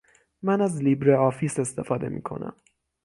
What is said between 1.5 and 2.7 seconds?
استفاده میکنم